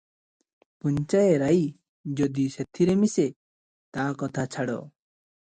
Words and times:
ପୁଞ୍ଜାଏ 0.85 1.35
ରାଇ 1.43 1.59
ଯଦି 2.21 2.47
ସେଥିରେ 2.55 2.97
ମିଶେ, 3.03 3.27
ତା 3.99 4.09
କଥା 4.25 4.49
ଛାଡ଼। 4.57 4.81